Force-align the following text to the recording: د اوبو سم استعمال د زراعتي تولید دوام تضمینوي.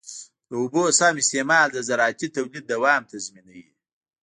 د 0.49 0.51
اوبو 0.61 0.83
سم 0.99 1.15
استعمال 1.21 1.67
د 1.71 1.77
زراعتي 1.87 2.27
تولید 2.35 2.63
دوام 2.73 3.01
تضمینوي. 3.11 3.67